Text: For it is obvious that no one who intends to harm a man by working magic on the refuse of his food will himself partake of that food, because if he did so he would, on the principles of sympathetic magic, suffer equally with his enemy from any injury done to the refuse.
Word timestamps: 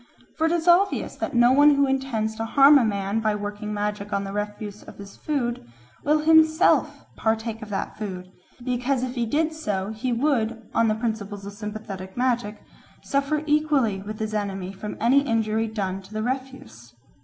For 0.35 0.47
it 0.47 0.51
is 0.51 0.67
obvious 0.67 1.15
that 1.17 1.35
no 1.35 1.51
one 1.51 1.75
who 1.75 1.85
intends 1.85 2.35
to 2.37 2.45
harm 2.45 2.79
a 2.79 2.83
man 2.83 3.19
by 3.19 3.35
working 3.35 3.71
magic 3.71 4.11
on 4.11 4.23
the 4.23 4.33
refuse 4.33 4.81
of 4.81 4.97
his 4.97 5.15
food 5.15 5.63
will 6.03 6.21
himself 6.21 7.05
partake 7.15 7.61
of 7.61 7.69
that 7.69 7.99
food, 7.99 8.31
because 8.65 9.03
if 9.03 9.13
he 9.13 9.27
did 9.27 9.53
so 9.53 9.91
he 9.91 10.11
would, 10.11 10.59
on 10.73 10.87
the 10.87 10.95
principles 10.95 11.45
of 11.45 11.53
sympathetic 11.53 12.17
magic, 12.17 12.63
suffer 13.03 13.43
equally 13.45 14.01
with 14.01 14.17
his 14.17 14.33
enemy 14.33 14.71
from 14.73 14.97
any 14.99 15.21
injury 15.21 15.67
done 15.67 16.01
to 16.01 16.13
the 16.15 16.23
refuse. 16.23 16.95